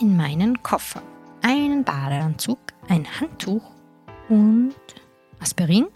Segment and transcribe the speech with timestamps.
[0.00, 1.02] in meinen Koffer
[1.42, 3.62] einen Badeanzug, ein Handtuch
[4.28, 4.74] und
[5.40, 5.86] Aspirin.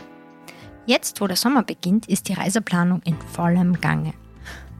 [0.86, 4.12] Jetzt, wo der Sommer beginnt, ist die Reiseplanung in vollem Gange.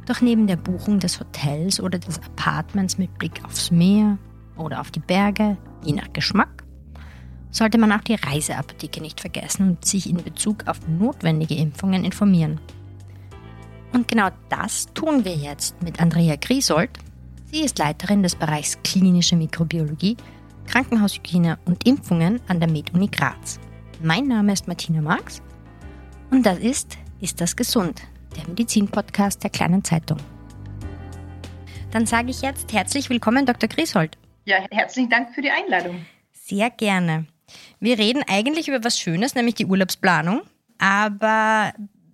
[0.06, 4.18] Doch neben der Buchung des Hotels oder des Apartments mit Blick aufs Meer
[4.56, 6.64] oder auf die Berge, je nach Geschmack,
[7.50, 12.60] sollte man auch die Reiseapotheke nicht vergessen und sich in Bezug auf notwendige Impfungen informieren.
[13.92, 16.90] Und genau das tun wir jetzt mit Andrea Griesold.
[17.52, 20.16] Sie ist Leiterin des Bereichs Klinische Mikrobiologie,
[20.68, 23.58] Krankenhaushygiene und Impfungen an der MedUni Graz.
[24.00, 25.42] Mein Name ist Martina Marx
[26.30, 28.02] und das ist Ist das gesund?
[28.36, 30.18] Der Medizin-Podcast der kleinen Zeitung.
[31.90, 33.68] Dann sage ich jetzt herzlich willkommen, Dr.
[33.68, 34.16] Griesold.
[34.44, 36.06] Ja, herzlichen Dank für die Einladung.
[36.32, 37.26] Sehr gerne.
[37.80, 40.42] Wir reden eigentlich über was Schönes, nämlich die Urlaubsplanung.
[40.78, 41.72] Aber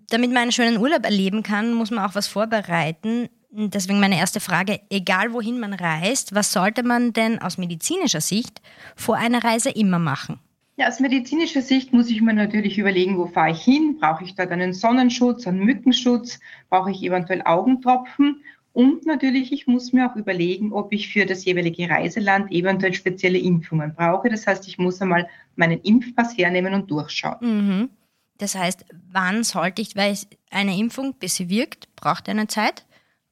[0.09, 3.29] damit man einen schönen Urlaub erleben kann, muss man auch was vorbereiten.
[3.59, 8.61] Deswegen meine erste Frage, egal wohin man reist, was sollte man denn aus medizinischer Sicht
[8.97, 10.39] vor einer Reise immer machen?
[10.77, 13.97] Ja, aus medizinischer Sicht muss ich mir natürlich überlegen, wo fahre ich hin?
[13.99, 16.39] Brauche ich dort einen Sonnenschutz, einen Mückenschutz?
[16.69, 18.43] Brauche ich eventuell Augentropfen?
[18.75, 23.39] Und natürlich, ich muss mir auch überlegen, ob ich für das jeweilige Reiseland eventuell spezielle
[23.39, 24.29] Impfungen brauche.
[24.29, 27.39] Das heißt, ich muss einmal meinen Impfpass hernehmen und durchschauen.
[27.41, 27.89] Mhm.
[28.37, 30.15] Das heißt, wann sollte ich, weil
[30.51, 32.86] eine Impfung, bis sie wirkt, braucht eine Zeit.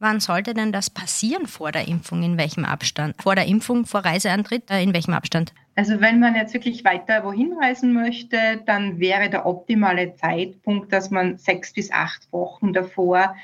[0.05, 2.23] Wann sollte denn das passieren vor der Impfung?
[2.23, 3.15] In welchem Abstand?
[3.23, 5.55] Vor der Impfung, vor Reiseantritt, äh, in welchem Abstand?
[5.77, 11.11] Also wenn man jetzt wirklich weiter wohin reisen möchte, dann wäre der optimale Zeitpunkt, dass
[11.11, 13.35] man sechs bis acht Wochen davor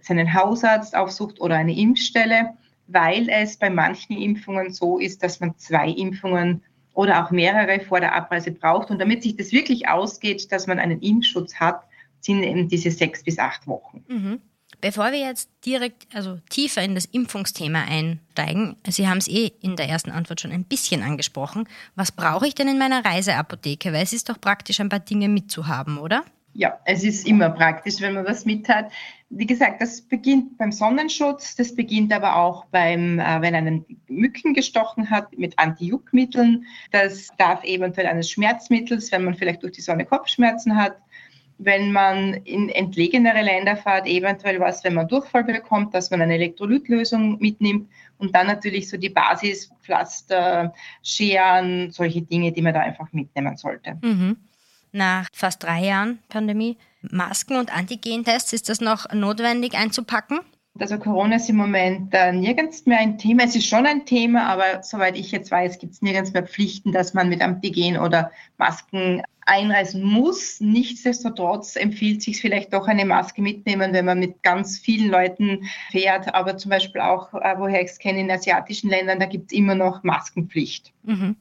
[0.00, 2.50] seinen Hausarzt aufsucht oder eine Impfstelle,
[2.86, 8.00] weil es bei manchen Impfungen so ist, dass man zwei Impfungen oder auch mehrere vor
[8.00, 8.90] der Abreise braucht.
[8.90, 11.80] Und damit sich das wirklich ausgeht, dass man einen Impfschutz hat,
[12.20, 14.04] sind eben diese sechs bis acht Wochen.
[14.06, 14.40] Mhm.
[14.80, 19.76] Bevor wir jetzt direkt, also tiefer in das Impfungsthema einsteigen, Sie haben es eh in
[19.76, 21.68] der ersten Antwort schon ein bisschen angesprochen.
[21.96, 23.92] Was brauche ich denn in meiner Reiseapotheke?
[23.92, 26.24] Weil es ist doch praktisch, ein paar Dinge mitzuhaben, oder?
[26.52, 28.90] Ja, es ist immer praktisch, wenn man was mit hat.
[29.28, 34.54] Wie gesagt, das beginnt beim Sonnenschutz, das beginnt aber auch beim, äh, wenn einen Mücken
[34.54, 36.66] gestochen hat, mit Antijuckmitteln.
[36.90, 40.96] Das darf eventuell eines Schmerzmittels, wenn man vielleicht durch die Sonne Kopfschmerzen hat.
[41.62, 46.34] Wenn man in entlegenere Länder fährt, eventuell was, wenn man Durchfall bekommt, dass man eine
[46.34, 50.72] Elektrolytlösung mitnimmt und dann natürlich so die Basispflaster,
[51.02, 53.98] Scheren, solche Dinge, die man da einfach mitnehmen sollte.
[54.00, 54.36] Mhm
[54.92, 56.76] nach fast drei Jahren Pandemie.
[57.02, 60.40] Masken und Antigentests, ist das noch notwendig einzupacken?
[60.78, 63.44] Also Corona ist im Moment äh, nirgends mehr ein Thema.
[63.44, 66.92] Es ist schon ein Thema, aber soweit ich jetzt weiß, gibt es nirgends mehr Pflichten,
[66.92, 70.60] dass man mit Antigen oder Masken einreisen muss.
[70.60, 76.32] Nichtsdestotrotz empfiehlt sich vielleicht doch eine Maske mitnehmen, wenn man mit ganz vielen Leuten fährt.
[76.34, 79.58] Aber zum Beispiel auch, äh, woher ich es kenne, in asiatischen Ländern, da gibt es
[79.58, 80.92] immer noch Maskenpflicht.
[81.02, 81.36] Mhm.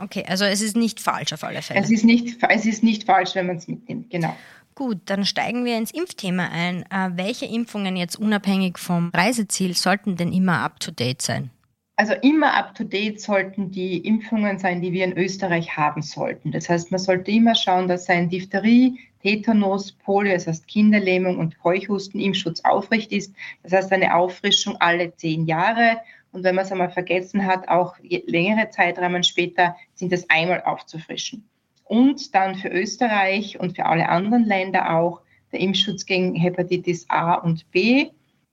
[0.00, 1.80] Okay, also es ist nicht falsch auf alle Fälle.
[1.80, 4.36] Es ist nicht, es ist nicht falsch, wenn man es mitnimmt, genau.
[4.74, 6.82] Gut, dann steigen wir ins Impfthema ein.
[6.90, 11.50] Äh, welche Impfungen jetzt unabhängig vom Reiseziel sollten denn immer up-to-date sein?
[11.98, 16.52] Also immer up-to-date sollten die Impfungen sein, die wir in Österreich haben sollten.
[16.52, 21.58] Das heißt, man sollte immer schauen, dass sein Diphtherie, Tetanus, Polio, das heißt Kinderlähmung und
[21.58, 23.34] Keuchhusten-Impfschutz aufrecht ist.
[23.64, 25.98] Das heißt eine Auffrischung alle zehn Jahre
[26.30, 31.48] und wenn man es einmal vergessen hat, auch längere Zeitrahmen später sind es einmal aufzufrischen.
[31.82, 37.34] Und dann für Österreich und für alle anderen Länder auch der Impfschutz gegen Hepatitis A
[37.34, 38.10] und B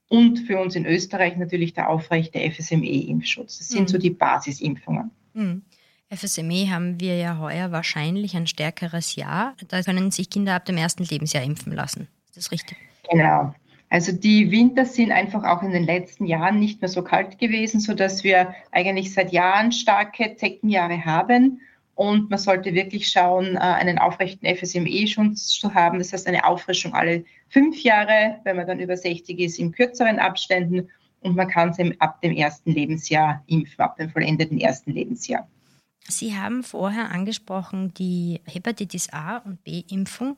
[0.08, 3.58] und für uns in Österreich natürlich der aufrechte FSME-Impfschutz.
[3.58, 3.88] Das sind mhm.
[3.88, 5.10] so die Basisimpfungen.
[5.34, 5.62] Mhm.
[6.08, 9.54] FSME haben wir ja heuer wahrscheinlich ein stärkeres Jahr.
[9.68, 12.06] Da können sich Kinder ab dem ersten Lebensjahr impfen lassen.
[12.28, 12.76] Ist das richtig?
[13.10, 13.52] Genau.
[13.88, 17.80] Also die Winter sind einfach auch in den letzten Jahren nicht mehr so kalt gewesen,
[17.80, 21.60] so dass wir eigentlich seit Jahren starke Zeckenjahre haben.
[21.96, 25.98] Und man sollte wirklich schauen, äh, einen aufrechten FSME-Schutz zu haben.
[25.98, 30.18] Das heißt, eine Auffrischung alle fünf Jahre, wenn man dann über 60 ist, in kürzeren
[30.18, 30.90] Abständen.
[31.22, 35.48] Und man kann es ab dem ersten Lebensjahr impfen, ab dem vollendeten ersten Lebensjahr.
[36.06, 40.36] Sie haben vorher angesprochen die Hepatitis A und B-Impfung.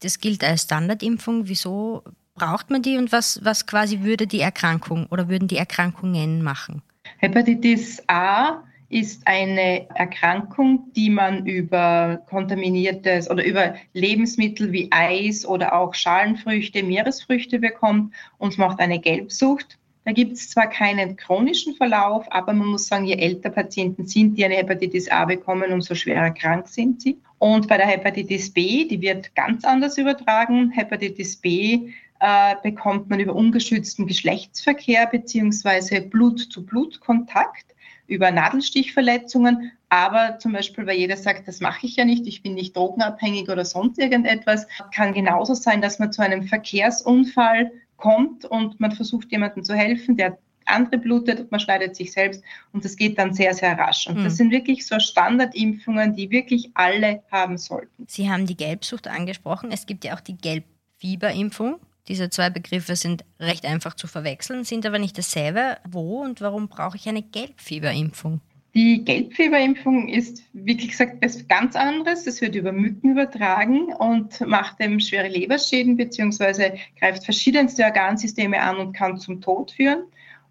[0.00, 1.46] Das gilt als Standardimpfung.
[1.46, 2.02] Wieso
[2.34, 6.82] braucht man die und was, was quasi würde die Erkrankung oder würden die Erkrankungen machen?
[7.18, 15.74] Hepatitis A ist eine Erkrankung, die man über kontaminiertes oder über Lebensmittel wie Eis oder
[15.74, 19.78] auch Schalenfrüchte, Meeresfrüchte bekommt und macht eine Gelbsucht.
[20.04, 24.36] Da gibt es zwar keinen chronischen Verlauf, aber man muss sagen, je älter Patienten sind,
[24.36, 27.18] die eine Hepatitis A bekommen, umso schwerer krank sind sie.
[27.38, 30.70] Und bei der Hepatitis B, die wird ganz anders übertragen.
[30.72, 37.66] Hepatitis B äh, bekommt man über ungeschützten Geschlechtsverkehr beziehungsweise Blut-zu-Blut-Kontakt
[38.10, 42.54] über Nadelstichverletzungen, aber zum Beispiel, weil jeder sagt, das mache ich ja nicht, ich bin
[42.54, 48.80] nicht drogenabhängig oder sonst irgendetwas, kann genauso sein, dass man zu einem Verkehrsunfall kommt und
[48.80, 52.42] man versucht jemandem zu helfen, der andere blutet und man schneidet sich selbst
[52.72, 54.06] und das geht dann sehr, sehr rasch.
[54.08, 58.04] Und das sind wirklich so Standardimpfungen, die wirklich alle haben sollten.
[58.06, 59.70] Sie haben die Gelbsucht angesprochen.
[59.72, 61.80] Es gibt ja auch die Gelbfieberimpfung.
[62.10, 65.76] Diese zwei Begriffe sind recht einfach zu verwechseln, sind aber nicht dasselbe.
[65.88, 68.40] Wo und warum brauche ich eine Gelbfieberimpfung?
[68.74, 72.26] Die Gelbfieberimpfung ist, wie gesagt, etwas ganz anderes.
[72.26, 76.80] Es wird über Mücken übertragen und macht eben schwere Leberschäden bzw.
[76.98, 80.02] greift verschiedenste Organsysteme an und kann zum Tod führen.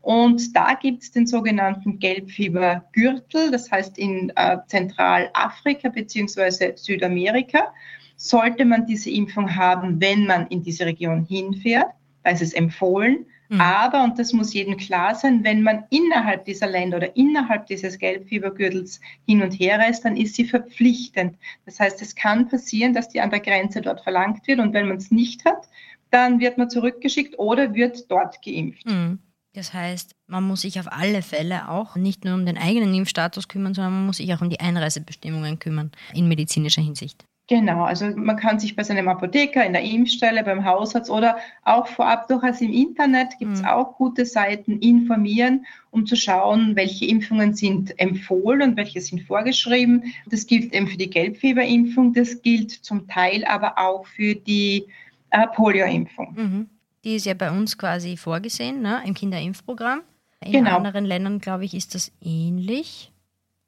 [0.02, 6.78] Und da gibt es den sogenannten Gelbfiebergürtel, das heißt in äh, Zentralafrika bzw.
[6.78, 7.74] Südamerika
[8.20, 11.88] sollte man diese Impfung haben, wenn man in diese Region hinfährt.
[12.24, 13.26] Da ist es empfohlen.
[13.48, 13.62] Mhm.
[13.62, 17.98] Aber, und das muss jedem klar sein, wenn man innerhalb dieser Länder oder innerhalb dieses
[17.98, 21.38] Gelbfiebergürtels hin und her reist, dann ist sie verpflichtend.
[21.66, 24.90] Das heißt, es kann passieren, dass die an der Grenze dort verlangt wird und wenn
[24.90, 25.70] man es nicht hat,
[26.12, 28.86] dann wird man zurückgeschickt oder wird dort geimpft.
[28.86, 29.20] Mhm.
[29.54, 33.48] Das heißt, man muss sich auf alle Fälle auch nicht nur um den eigenen Impfstatus
[33.48, 37.26] kümmern, sondern man muss sich auch um die Einreisebestimmungen kümmern in medizinischer Hinsicht.
[37.50, 41.88] Genau, also man kann sich bei seinem Apotheker, in der Impfstelle, beim Hausarzt oder auch
[41.88, 43.68] vorab durchaus im Internet gibt es mhm.
[43.68, 50.14] auch gute Seiten informieren, um zu schauen, welche Impfungen sind empfohlen und welche sind vorgeschrieben.
[50.28, 54.86] Das gilt eben für die Gelbfieberimpfung, das gilt zum Teil aber auch für die
[55.32, 56.36] äh, Polioimpfung.
[56.36, 56.70] Mhm.
[57.04, 60.02] Die ist ja bei uns quasi vorgesehen ne, im Kinderimpfprogramm.
[60.46, 60.78] In genau.
[60.78, 63.12] anderen Ländern, glaube ich, ist das ähnlich.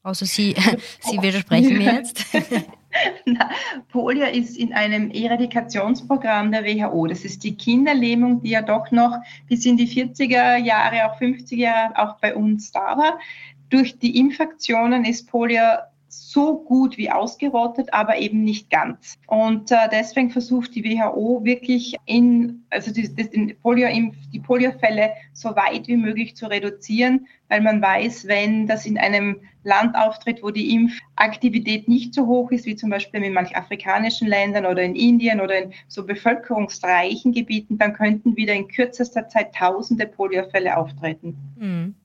[0.03, 0.55] Außer Sie,
[0.99, 2.25] Sie widersprechen mir jetzt.
[3.25, 3.49] Na,
[3.89, 7.07] Polio ist in einem Eradikationsprogramm der WHO.
[7.07, 9.17] Das ist die Kinderlähmung, die ja doch noch
[9.47, 13.19] bis in die 40er Jahre, auch 50er Jahre auch bei uns da war.
[13.69, 15.63] Durch die Infektionen ist Polio
[16.11, 19.17] so gut wie ausgerottet, aber eben nicht ganz.
[19.27, 23.87] Und äh, deswegen versucht die WHO wirklich in, also die, die, Polio,
[24.33, 29.41] die Poliofälle so weit wie möglich zu reduzieren, weil man weiß, wenn das in einem
[29.63, 34.27] Land auftritt, wo die Impfaktivität nicht so hoch ist, wie zum Beispiel in manchen afrikanischen
[34.27, 39.53] Ländern oder in Indien oder in so bevölkerungsreichen Gebieten, dann könnten wieder in kürzester Zeit
[39.53, 41.37] tausende Poliofälle auftreten.
[41.57, 41.95] Mhm.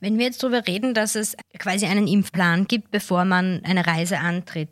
[0.00, 4.18] Wenn wir jetzt darüber reden, dass es quasi einen Impfplan gibt, bevor man eine Reise
[4.18, 4.70] antritt,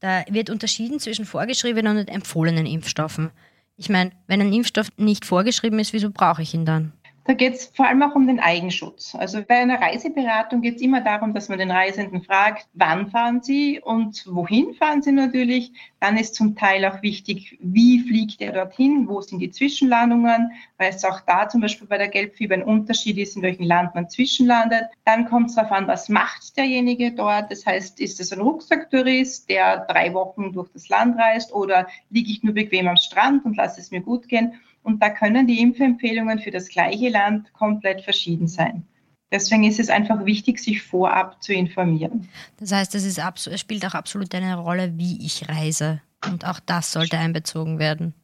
[0.00, 3.30] da wird unterschieden zwischen vorgeschriebenen und empfohlenen Impfstoffen.
[3.76, 6.92] Ich meine, wenn ein Impfstoff nicht vorgeschrieben ist, wieso brauche ich ihn dann?
[7.26, 9.14] Da geht es vor allem auch um den Eigenschutz.
[9.14, 13.42] Also bei einer Reiseberatung geht es immer darum, dass man den Reisenden fragt, wann fahren
[13.42, 15.72] Sie und wohin fahren Sie natürlich.
[16.00, 20.90] Dann ist zum Teil auch wichtig, wie fliegt er dorthin, wo sind die Zwischenlandungen, weil
[20.90, 24.10] es auch da zum Beispiel bei der Gelbfieber ein Unterschied ist, in welchem Land man
[24.10, 24.84] zwischenlandet.
[25.06, 27.50] Dann kommt es darauf an, was macht derjenige dort.
[27.50, 32.30] Das heißt, ist es ein Rucksacktourist, der drei Wochen durch das Land reist oder liege
[32.30, 34.60] ich nur bequem am Strand und lasse es mir gut gehen?
[34.84, 38.86] Und da können die Impfempfehlungen für das gleiche Land komplett verschieden sein.
[39.32, 42.28] Deswegen ist es einfach wichtig, sich vorab zu informieren.
[42.58, 46.00] Das heißt, es, spielt auch absolut eine Rolle, wie ich reise.
[46.24, 48.14] Und auch das sollte einbezogen werden.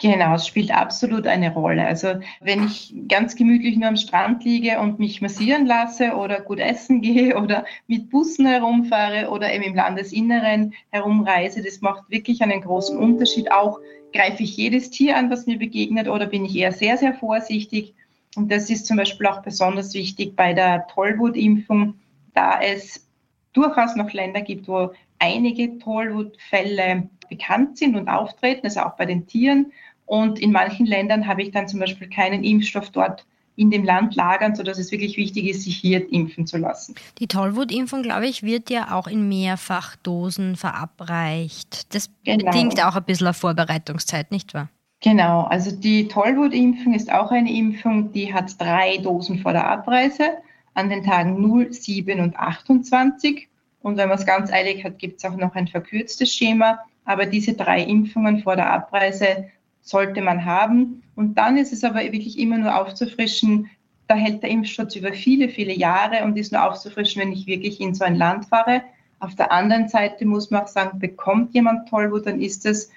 [0.00, 1.84] Genau, es spielt absolut eine Rolle.
[1.84, 6.60] Also wenn ich ganz gemütlich nur am Strand liege und mich massieren lasse oder gut
[6.60, 12.60] essen gehe oder mit Bussen herumfahre oder eben im Landesinneren herumreise, das macht wirklich einen
[12.60, 13.50] großen Unterschied.
[13.50, 13.80] Auch
[14.12, 17.94] greife ich jedes Tier an, was mir begegnet oder bin ich eher sehr, sehr vorsichtig.
[18.36, 21.94] Und das ist zum Beispiel auch besonders wichtig bei der Tollwutimpfung,
[22.34, 23.08] da es
[23.52, 29.26] durchaus noch Länder gibt, wo einige Tollwutfälle bekannt sind und auftreten, also auch bei den
[29.26, 29.72] Tieren.
[30.08, 34.14] Und in manchen Ländern habe ich dann zum Beispiel keinen Impfstoff dort in dem Land
[34.14, 36.94] lagern, sodass es wirklich wichtig ist, sich hier impfen zu lassen.
[37.18, 41.94] Die Tollwutimpfung, glaube ich, wird ja auch in Mehrfachdosen verabreicht.
[41.94, 42.50] Das genau.
[42.50, 44.70] bedingt auch ein bisschen eine Vorbereitungszeit, nicht wahr?
[45.00, 50.38] Genau, also die Tollwutimpfung ist auch eine Impfung, die hat drei Dosen vor der Abreise
[50.72, 53.46] an den Tagen 0, 7 und 28.
[53.82, 56.78] Und wenn man es ganz eilig hat, gibt es auch noch ein verkürztes Schema.
[57.04, 59.48] Aber diese drei Impfungen vor der Abreise
[59.88, 61.02] sollte man haben.
[61.14, 63.70] Und dann ist es aber wirklich immer nur aufzufrischen,
[64.06, 67.80] da hält der Impfschutz über viele, viele Jahre und ist nur aufzufrischen, wenn ich wirklich
[67.80, 68.82] in so ein Land fahre.
[69.20, 72.90] Auf der anderen Seite muss man auch sagen, bekommt jemand Tollwut, dann ist es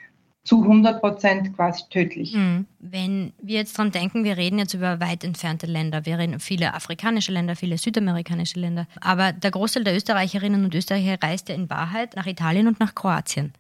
[0.44, 2.34] zu 100 Prozent quasi tödlich.
[2.34, 2.66] Hm.
[2.80, 6.74] Wenn wir jetzt dran denken, wir reden jetzt über weit entfernte Länder, wir reden viele
[6.74, 11.70] afrikanische Länder, viele südamerikanische Länder, aber der Großteil der Österreicherinnen und Österreicher reist ja in
[11.70, 13.54] Wahrheit nach Italien und nach Kroatien.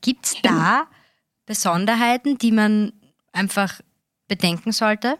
[0.00, 0.86] Gibt es da
[1.46, 2.92] Besonderheiten, die man
[3.32, 3.80] einfach
[4.28, 5.18] bedenken sollte?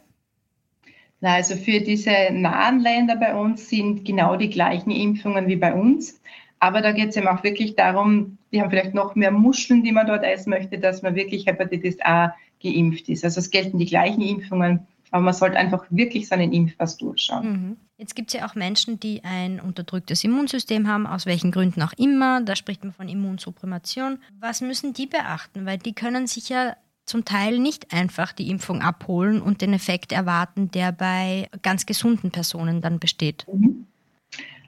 [1.20, 5.72] Na, also für diese nahen Länder bei uns sind genau die gleichen Impfungen wie bei
[5.72, 6.20] uns.
[6.58, 9.92] Aber da geht es eben auch wirklich darum, die haben vielleicht noch mehr Muscheln, die
[9.92, 13.24] man dort essen möchte, dass man wirklich Hepatitis A geimpft ist.
[13.24, 17.52] Also es gelten die gleichen Impfungen, aber man sollte einfach wirklich seinen Impfpass durchschauen.
[17.52, 17.76] Mhm.
[17.98, 21.92] Jetzt gibt es ja auch Menschen, die ein unterdrücktes Immunsystem haben, aus welchen Gründen auch
[21.92, 22.40] immer.
[22.40, 24.18] Da spricht man von Immunsupprimation.
[24.40, 25.66] Was müssen die beachten?
[25.66, 26.74] Weil die können sich ja
[27.06, 32.32] zum Teil nicht einfach die Impfung abholen und den Effekt erwarten, der bei ganz gesunden
[32.32, 33.46] Personen dann besteht.
[33.52, 33.86] Mhm.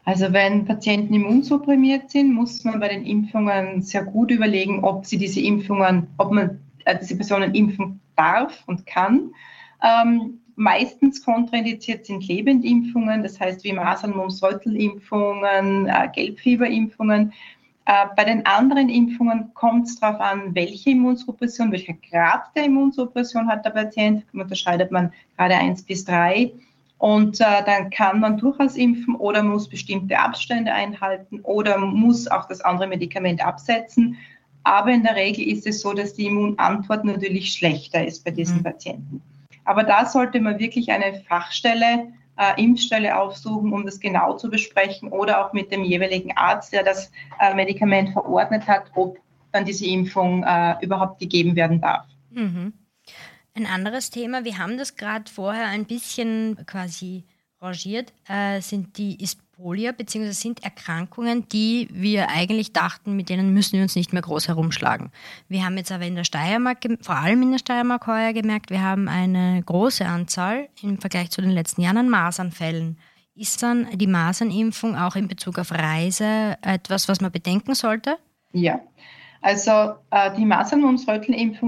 [0.04, 5.18] Also wenn Patienten immunsupprimiert sind, muss man bei den Impfungen sehr gut überlegen, ob sie
[5.18, 9.32] diese Impfungen, ob man äh, diese Personen impfen darf und kann.
[9.82, 17.32] Ähm, meistens kontraindiziert sind Lebendimpfungen, das heißt wie Masern, Mumps, Reutelimpfungen, äh, Gelbfieberimpfungen.
[17.84, 23.46] Äh, bei den anderen Impfungen kommt es darauf an, welche Immunsuppression, welcher Grad der Immunsuppression
[23.48, 24.24] hat der Patient.
[24.32, 26.52] Da unterscheidet man gerade eins bis drei.
[26.98, 32.48] Und äh, dann kann man durchaus impfen oder muss bestimmte Abstände einhalten oder muss auch
[32.48, 34.16] das andere Medikament absetzen.
[34.64, 38.58] Aber in der Regel ist es so, dass die Immunantwort natürlich schlechter ist bei diesen
[38.58, 38.62] mhm.
[38.62, 39.22] Patienten.
[39.66, 45.10] Aber da sollte man wirklich eine Fachstelle äh, Impfstelle aufsuchen, um das genau zu besprechen
[45.10, 49.18] oder auch mit dem jeweiligen Arzt, der das äh, Medikament verordnet hat, ob
[49.52, 52.06] dann diese Impfung äh, überhaupt gegeben werden darf.
[52.30, 52.74] Mhm.
[53.54, 57.24] Ein anderes Thema, wir haben das gerade vorher ein bisschen quasi
[57.60, 59.16] rangiert, äh, sind die,
[59.56, 64.20] Polio, beziehungsweise sind Erkrankungen, die wir eigentlich dachten, mit denen müssen wir uns nicht mehr
[64.20, 65.10] groß herumschlagen.
[65.48, 68.82] Wir haben jetzt aber in der Steiermark, vor allem in der Steiermark heuer gemerkt, wir
[68.82, 72.98] haben eine große Anzahl im Vergleich zu den letzten Jahren an Masernfällen.
[73.34, 78.18] Ist dann die Masernimpfung auch in Bezug auf Reise etwas, was man bedenken sollte?
[78.52, 78.80] Ja,
[79.46, 80.82] also äh, die Masern-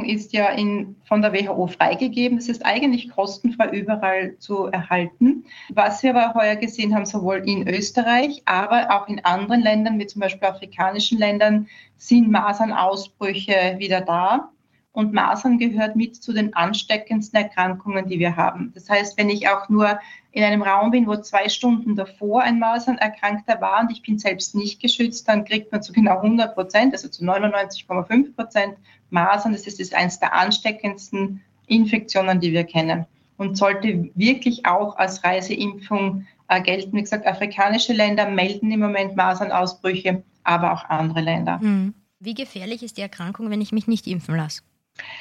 [0.04, 2.36] ist ja in, von der WHO freigegeben.
[2.36, 5.44] Es ist eigentlich kostenfrei überall zu erhalten.
[5.68, 10.08] Was wir aber heuer gesehen haben, sowohl in Österreich, aber auch in anderen Ländern, wie
[10.08, 14.50] zum Beispiel afrikanischen Ländern, sind Masernausbrüche wieder da.
[14.92, 18.72] Und Masern gehört mit zu den ansteckendsten Erkrankungen, die wir haben.
[18.74, 19.98] Das heißt, wenn ich auch nur
[20.32, 24.54] in einem Raum bin, wo zwei Stunden davor ein Masernerkrankter war und ich bin selbst
[24.54, 28.76] nicht geschützt, dann kriegt man zu genau 100 Prozent, also zu 99,5 Prozent
[29.10, 29.52] Masern.
[29.52, 33.06] Das ist eines der ansteckendsten Infektionen, die wir kennen
[33.38, 36.96] und sollte wirklich auch als Reiseimpfung äh, gelten.
[36.96, 41.60] Wie gesagt, afrikanische Länder melden im Moment Masernausbrüche, aber auch andere Länder.
[41.60, 41.94] Hm.
[42.20, 44.62] Wie gefährlich ist die Erkrankung, wenn ich mich nicht impfen lasse?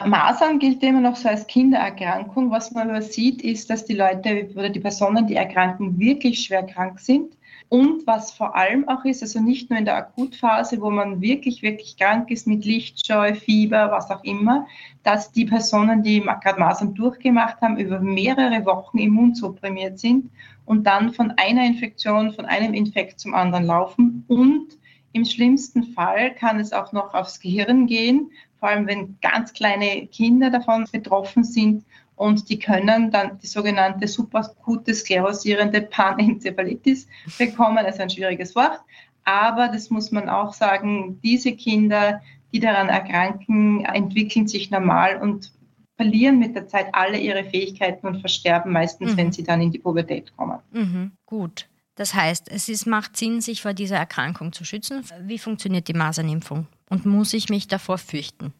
[0.05, 2.51] Masern gilt immer noch so als Kindererkrankung.
[2.51, 6.63] Was man aber sieht, ist, dass die Leute oder die Personen, die erkranken, wirklich schwer
[6.63, 7.37] krank sind.
[7.69, 11.61] Und was vor allem auch ist, also nicht nur in der Akutphase, wo man wirklich,
[11.61, 14.65] wirklich krank ist mit Lichtscheu, Fieber, was auch immer,
[15.03, 20.29] dass die Personen, die gerade Masern durchgemacht haben, über mehrere Wochen immunsupprimiert sind
[20.65, 24.23] und dann von einer Infektion, von einem Infekt zum anderen laufen.
[24.29, 24.77] Und
[25.11, 30.07] im schlimmsten Fall kann es auch noch aufs Gehirn gehen, vor allem wenn ganz kleine
[30.07, 31.85] Kinder davon betroffen sind
[32.15, 37.83] und die können dann die sogenannte superakute sklerosierende Panenzephalitis bekommen.
[37.85, 38.79] Das ist ein schwieriges Wort,
[39.23, 42.21] aber das muss man auch sagen, diese Kinder,
[42.51, 45.51] die daran erkranken, entwickeln sich normal und
[45.97, 49.17] verlieren mit der Zeit alle ihre Fähigkeiten und versterben meistens, mhm.
[49.17, 50.59] wenn sie dann in die Pubertät kommen.
[50.71, 51.11] Mhm.
[51.25, 51.67] Gut.
[51.95, 55.03] Das heißt, es ist, macht Sinn, sich vor dieser Erkrankung zu schützen.
[55.23, 56.67] Wie funktioniert die Masernimpfung?
[56.89, 58.53] Und muss ich mich davor fürchten?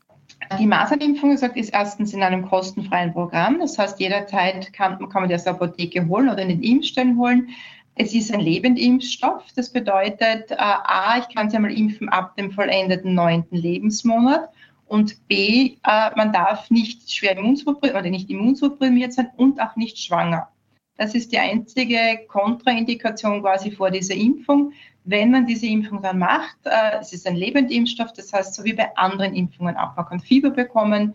[0.60, 3.60] Die Masernimpfung gesagt, ist erstens in einem kostenfreien Programm.
[3.60, 7.18] Das heißt, jederzeit kann, kann man die aus der Apotheke holen oder in den Impfstellen
[7.18, 7.50] holen.
[7.96, 9.44] Es ist ein Lebendimpfstoff.
[9.56, 14.50] Das bedeutet, äh, A, ich kann sie einmal impfen ab dem vollendeten neunten Lebensmonat.
[14.86, 19.98] Und B, äh, man darf nicht schwer immunsupprimiert oder nicht immunsupprimiert sein und auch nicht
[19.98, 20.48] schwanger.
[20.98, 24.74] Das ist die einzige Kontraindikation quasi vor dieser Impfung.
[25.04, 28.74] Wenn man diese Impfung dann macht, äh, es ist ein Lebendimpfstoff, das heißt, so wie
[28.74, 31.14] bei anderen Impfungen auch, man kann Fieber bekommen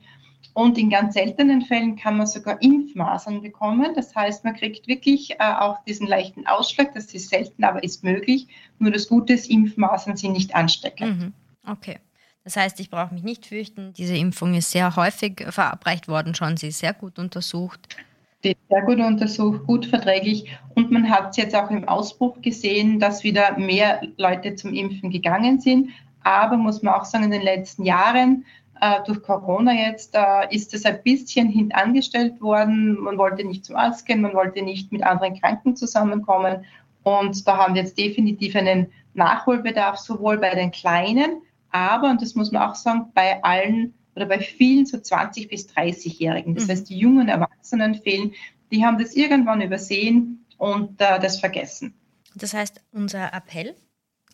[0.54, 3.92] und in ganz seltenen Fällen kann man sogar Impfmasern bekommen.
[3.94, 8.04] Das heißt, man kriegt wirklich äh, auch diesen leichten Ausschlag, das ist selten, aber ist
[8.04, 8.46] möglich.
[8.78, 11.18] Nur das Gute ist, Impfmasern sind nicht ansteckend.
[11.18, 11.32] Mhm.
[11.66, 11.98] Okay.
[12.44, 13.92] Das heißt, ich brauche mich nicht fürchten.
[13.92, 16.56] Diese Impfung ist sehr häufig verabreicht worden schon.
[16.56, 17.96] Sie ist sehr gut untersucht
[18.42, 20.50] steht sehr gut untersucht, gut verträglich.
[20.74, 25.10] Und man hat es jetzt auch im Ausbruch gesehen, dass wieder mehr Leute zum Impfen
[25.10, 25.90] gegangen sind.
[26.24, 28.44] Aber muss man auch sagen, in den letzten Jahren,
[28.80, 32.98] äh, durch Corona jetzt, äh, ist es ein bisschen hintangestellt worden.
[33.00, 36.64] Man wollte nicht zum Arzt gehen, man wollte nicht mit anderen Kranken zusammenkommen.
[37.04, 42.34] Und da haben wir jetzt definitiv einen Nachholbedarf, sowohl bei den Kleinen, aber, und das
[42.34, 46.54] muss man auch sagen, bei allen oder bei vielen so 20 bis 30-Jährigen.
[46.54, 46.70] Das mhm.
[46.70, 48.32] heißt, die jungen Erwachsenen fehlen,
[48.70, 51.94] die haben das irgendwann übersehen und äh, das vergessen.
[52.34, 53.74] Das heißt, unser Appell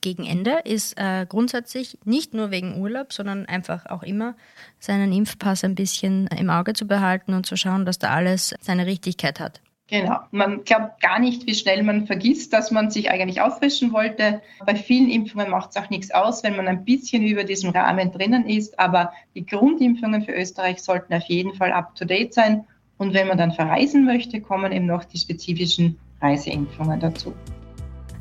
[0.01, 4.37] gegen Ende ist äh, grundsätzlich nicht nur wegen Urlaub, sondern einfach auch immer
[4.79, 8.87] seinen Impfpass ein bisschen im Auge zu behalten und zu schauen, dass da alles seine
[8.87, 9.61] Richtigkeit hat.
[9.90, 10.18] Genau.
[10.33, 14.42] Man glaubt gar nicht, wie schnell man vergisst, dass man sich eigentlich auffrischen wollte.
[14.66, 18.12] Bei vielen Impfungen macht es auch nichts aus, wenn man ein bisschen über diesem Rahmen
[18.12, 18.78] drinnen ist.
[18.78, 22.64] Aber die Grundimpfungen für Österreich sollten auf jeden Fall up-to-date sein.
[22.99, 27.33] Und wenn man dann verreisen möchte, kommen eben noch die spezifischen Reiseimpfungen dazu.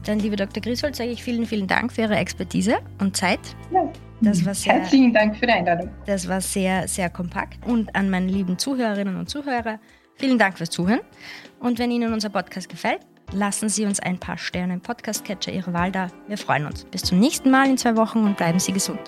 [0.05, 0.62] Dann, liebe Dr.
[0.63, 3.39] Griswold, sage ich vielen, vielen Dank für Ihre Expertise und Zeit.
[3.74, 3.91] Ja.
[4.21, 5.89] Das war sehr, Herzlichen Dank für die Einladung.
[6.05, 7.65] Das war sehr, sehr kompakt.
[7.67, 9.79] Und an meine lieben Zuhörerinnen und Zuhörer,
[10.17, 11.01] vielen Dank fürs Zuhören.
[11.59, 13.00] Und wenn Ihnen unser Podcast gefällt,
[13.31, 16.07] lassen Sie uns ein paar Sterne im Podcast-Catcher Ihrer Wahl da.
[16.27, 16.86] Wir freuen uns.
[16.86, 19.00] Bis zum nächsten Mal in zwei Wochen und bleiben Sie gesund.